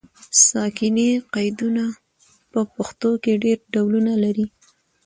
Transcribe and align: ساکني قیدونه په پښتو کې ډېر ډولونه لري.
ساکني 0.45 1.09
قیدونه 1.33 1.83
په 2.51 2.59
پښتو 2.75 3.09
کې 3.23 3.33
ډېر 3.43 3.57
ډولونه 3.73 4.13
لري. 4.23 4.45